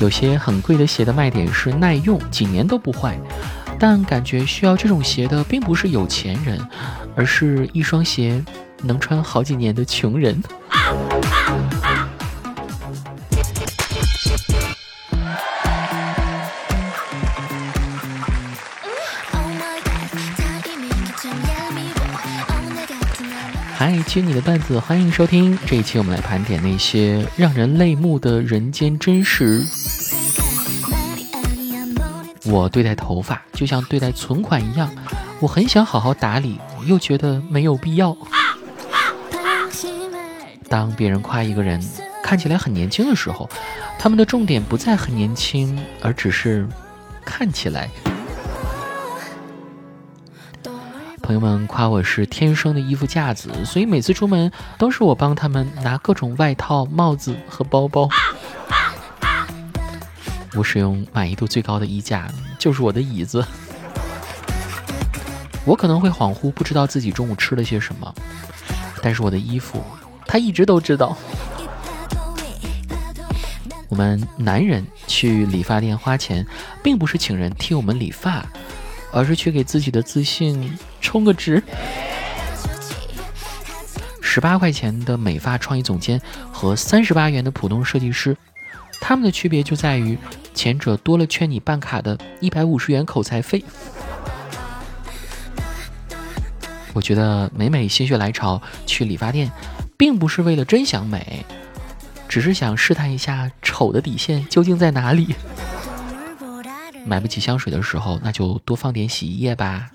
[0.00, 3.18] 有些很贵的鞋的卖点是耐用，几年都不坏。
[3.78, 6.58] 但感觉需要这种鞋的并不是有钱人，
[7.14, 8.42] 而是一双鞋
[8.82, 10.42] 能穿好几年的穷人。
[23.80, 29.64] 嗨，接你的段子，欢迎收听这一期，我们来盘点那些让人泪目的人间真实。
[32.44, 34.90] 我对待头发就像对待存款一样，
[35.40, 38.14] 我很想好好打理，又觉得没有必要。
[40.68, 41.82] 当别人夸一个人
[42.22, 43.48] 看起来很年轻的时候，
[43.98, 46.68] 他们的重点不在很年轻，而只是
[47.24, 47.88] 看起来。
[51.30, 58.08] 朋友们夸我是天生的衣服架子，所以每次出门都是我帮他们拿各种外套、帽子和包包。
[60.56, 63.46] 我使用满意度最高的衣架就是我的椅子。
[65.64, 68.12] 我可能会恍惚，不知道自己中午吃了些什么，
[69.00, 69.80] 但是我的衣服，
[70.26, 71.16] 他一直都知道。
[73.88, 76.44] 我们男人去理发店花钱，
[76.82, 78.44] 并不是请人替我们理发，
[79.12, 81.62] 而是去给自己的自信充个值。
[84.20, 86.20] 十八块钱的美发创意总监
[86.52, 88.36] 和三十八元的普通设计师，
[89.00, 90.18] 他们的区别就在于。
[90.52, 93.64] 前者多了劝你办卡的一百五十元口才费。
[96.92, 99.50] 我觉得每每心血来潮去理发店，
[99.96, 101.46] 并不是为了真想美，
[102.28, 105.34] 只是想试探一下丑的底线究竟在哪里。
[107.06, 109.90] 买不起香水的时候，那就多放点洗衣液吧。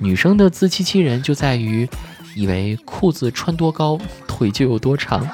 [0.00, 1.88] 女生的自欺欺人就在于，
[2.34, 5.26] 以为裤子穿多高，腿就有多长。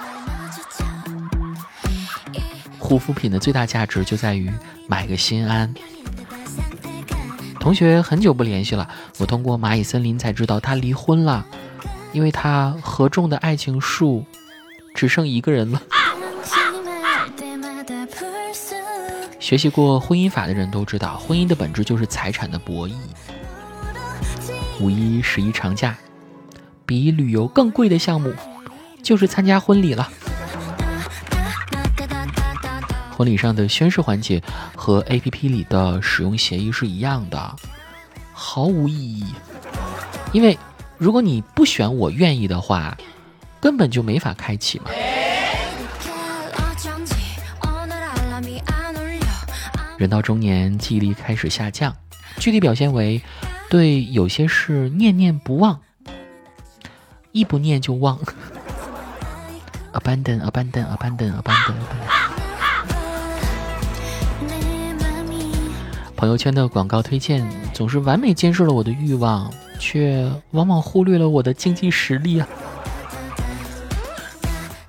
[2.79, 4.51] 护肤品的最大价值就在于
[4.89, 5.73] 买个心安。
[7.59, 11.45] 同学很久不联系了，我通过蚂蚁森林才知道他离婚了，
[12.13, 14.25] 因为他合种的爱情树
[14.95, 15.83] 只剩一个人了。
[19.51, 22.95] 学习过婚姻法的人都知道，婚姻的本质就是财产的博弈。
[24.79, 25.99] 五一、十一长假，
[26.87, 28.33] 比旅游更贵的项目
[29.03, 30.09] 就是参加婚礼了。
[33.11, 34.41] 婚礼上的宣誓环节
[34.77, 37.57] 和 A P P 里的使用协议是一样的，
[38.33, 39.35] 毫无意义。
[40.31, 40.57] 因为
[40.97, 42.97] 如果你不选我愿意的话，
[43.61, 44.93] 根本就没法开启嘛。
[50.01, 51.95] 人到中年，记忆力开始下降，
[52.39, 53.21] 具体表现为
[53.69, 55.79] 对有些事念念不忘，
[57.33, 58.19] 一不念就忘。
[59.93, 61.75] Abandon, abandon, abandon, abandon.
[66.17, 72.49] 朋友圈的广告推荐总是完美监视了我的欲望，却往往忽略了我的经济实力啊！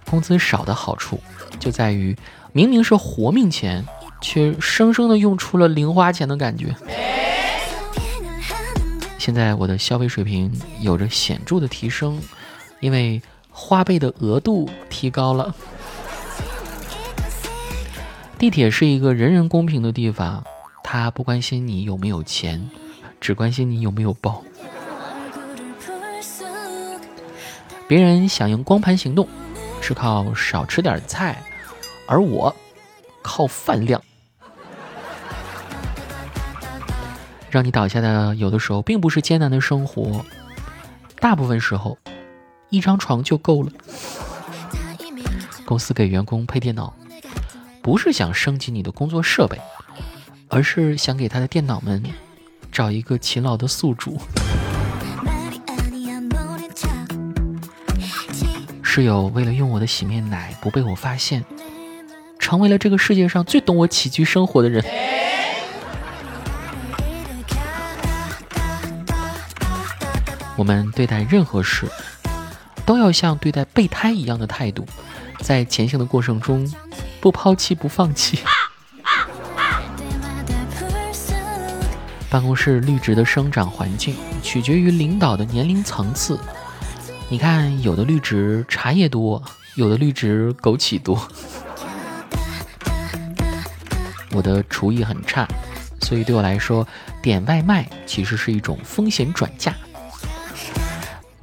[0.10, 1.20] 工资少的好处
[1.60, 2.18] 就在于，
[2.54, 3.86] 明明是活命钱，
[4.22, 6.74] 却生生的用出了零花钱的感觉。
[9.18, 12.22] 现在我的消费水平有着显著的提升，
[12.80, 15.54] 因为花呗的额度提高了。
[18.40, 20.44] 地铁是一个人人公平的地方。
[20.84, 22.70] 他不关心你有没有钱，
[23.22, 24.44] 只关心你有没有包。
[27.88, 29.26] 别人响应光盘行动
[29.80, 31.42] 是靠少吃点菜，
[32.08, 32.54] 而我
[33.22, 34.02] 靠饭量。
[37.52, 40.26] 让你倒下的有的时候并不是艰难的生活，
[41.20, 41.98] 大部分时候
[42.70, 43.72] 一张床就够了。
[45.66, 46.94] 公司给员工配电脑，
[47.82, 49.60] 不是想升级你的工作设备。
[50.54, 52.04] 而是想给他的电脑们
[52.74, 54.20] 找一个勤劳的宿主。
[58.84, 61.46] 室友为了用我的洗面奶不被我发现，
[62.38, 64.84] 成为了这个世界上最懂我起居生活的人。
[70.62, 71.88] 我们对待任何事，
[72.86, 74.86] 都要像对待备胎一样的态度，
[75.40, 76.72] 在前行的过程中，
[77.20, 78.38] 不抛弃不放弃。
[82.30, 86.40] 办公室绿植的生长环境取决于领导的年龄层次。
[87.28, 89.42] 你看，有的绿植茶叶多，
[89.74, 91.28] 有的绿植枸杞多。
[94.30, 95.48] 我的厨艺很差，
[96.02, 96.88] 所以对我来说，
[97.20, 99.74] 点外卖其实是一种风险转嫁。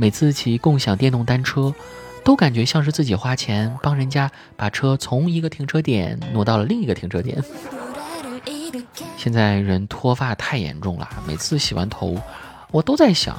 [0.01, 1.75] 每次骑共享电动单车，
[2.23, 7.43] 都感觉像是自己花钱帮人家把车从一个停车点挪到了另一个停车点。
[9.17, 12.17] 现在人脱发太严重了，每次洗完头，
[12.71, 13.37] 我都在想，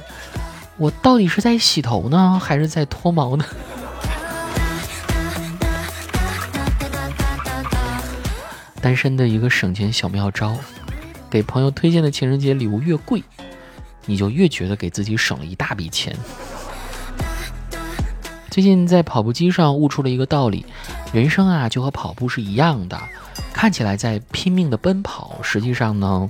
[0.75, 3.45] 我到底是在洗头呢，还是在脱毛呢？
[8.81, 10.57] 单身的一个省钱小妙招：
[11.29, 13.23] 给朋友推荐的情人节礼物越贵，
[14.05, 16.13] 你就越觉得给自己省了一大笔钱。
[18.49, 20.65] 最近在跑步机上悟出了一个道理：
[21.13, 22.99] 人生啊，就和跑步是一样的，
[23.53, 26.29] 看起来在拼命的奔跑，实际上呢，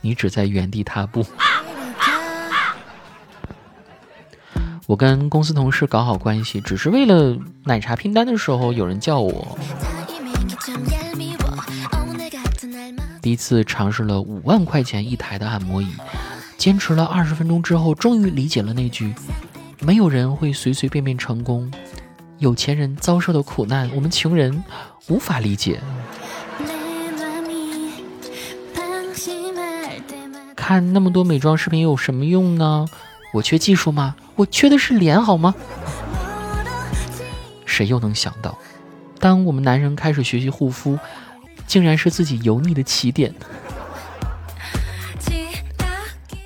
[0.00, 1.26] 你只在原地踏步。
[4.86, 9.58] 我跟公司同事搞好关系，只是为了奶茶拼单的时候有人叫我。
[13.20, 15.88] 第一次尝试了五万块钱一台的按摩椅，
[16.56, 19.12] 坚持了二十分钟之后，终于理解了那句：
[19.80, 21.70] 没有人会随随便便成功，
[22.38, 24.62] 有钱人遭受的苦难，我们穷人
[25.08, 25.80] 无法理解。
[30.56, 32.86] 看那么多美妆视频有什么用呢？
[33.32, 34.16] 我缺技术吗？
[34.34, 35.54] 我缺的是脸好吗？
[37.64, 38.58] 谁又能想到，
[39.20, 40.98] 当我们男人开始学习护肤？
[41.66, 43.32] 竟然是自己油腻的起点。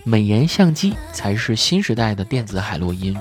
[0.05, 3.17] 美颜相机才是新时代的电子海洛因，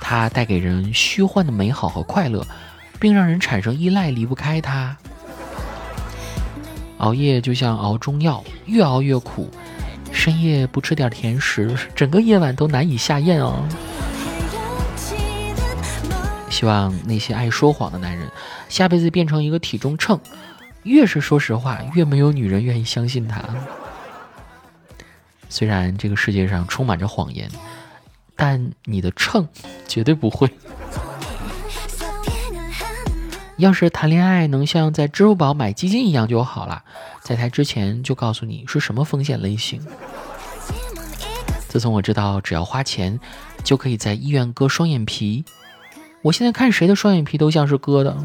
[0.00, 2.44] 它带给人虚幻的美好和快乐，
[2.98, 4.96] 并让人产生依赖，离不开它。
[6.98, 9.48] 熬夜就像熬中药，越熬越苦。
[10.10, 13.64] 深夜不吃点甜食，整个夜晚都难以下咽哦。
[16.50, 18.26] 希望那些爱说谎的男人，
[18.68, 20.18] 下辈子变成一个体重秤。
[20.82, 23.44] 越是说实话，越没有女人愿意相信他。
[25.48, 27.50] 虽然这个世界上充满着谎言，
[28.34, 29.48] 但你的秤
[29.86, 30.50] 绝对不会。
[33.56, 36.84] 要是谈恋爱能像在支付宝买基金一样就好了，
[37.22, 39.80] 在台之前就告诉你是什么风险类型。
[41.68, 43.18] 自从我知道只要花钱
[43.64, 45.44] 就可以在医院割双眼皮，
[46.22, 48.16] 我现在看谁的双眼皮都像是割的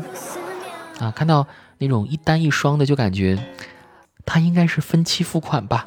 [1.00, 1.12] 啊！
[1.12, 1.48] 看到。
[1.84, 3.44] 那种一单一双的，就感觉
[4.24, 5.84] 他应该是分期付款吧。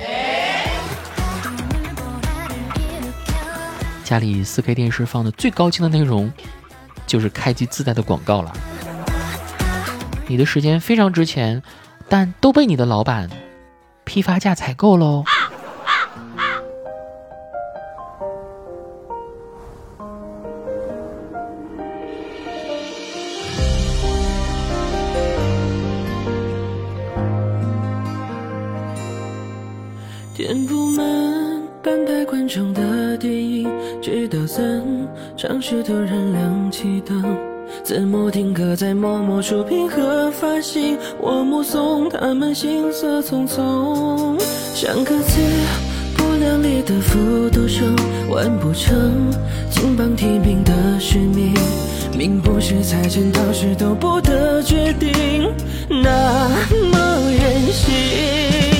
[4.04, 6.30] 家里 4K 电视放的最高清的内容，
[7.06, 8.52] 就是开机自带的广告了。
[10.28, 11.62] 你的时间非常值钱，
[12.08, 13.30] 但都被你的老板
[14.04, 15.24] 批发价采购喽。
[34.46, 34.82] 三
[35.36, 37.22] 场时突然亮起灯，
[37.82, 44.38] 字幕定格在默默触屏和发行，我目送他们行色匆匆，
[44.74, 45.40] 像个字
[46.16, 47.96] 不量力的复读生，
[48.28, 49.30] 完不成
[49.70, 51.54] 金榜题名的使命，
[52.16, 55.50] 命不是财神到时都不得决定，
[55.88, 56.48] 那
[56.92, 58.73] 么任性。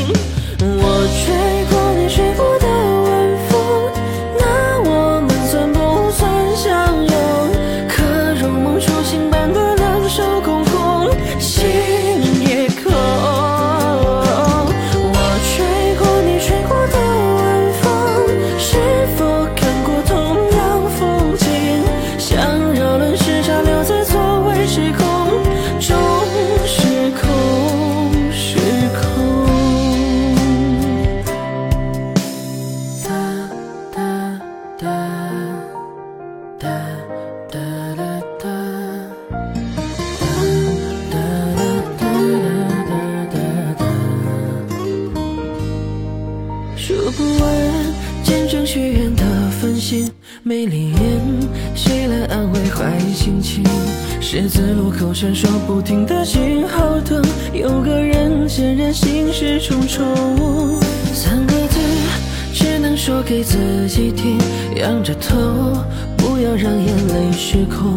[55.25, 60.05] 闪烁不停的信号灯，有个人显然心事重重。
[61.15, 61.79] 三个字，
[62.53, 63.57] 只能说给自
[63.89, 64.37] 己听，
[64.77, 65.35] 仰着头，
[66.19, 67.97] 不要让眼泪失控。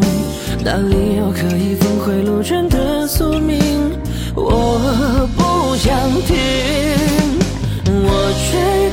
[0.64, 3.58] 哪里有可以峰回路转的宿命？
[4.34, 6.34] 我不想听。
[7.84, 8.87] 我吹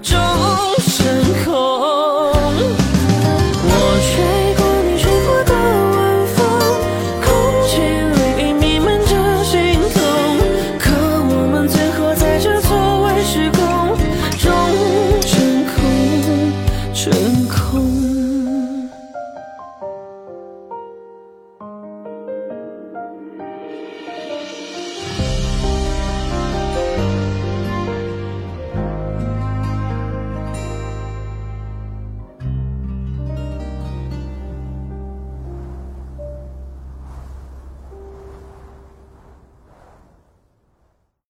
[0.00, 0.31] 좀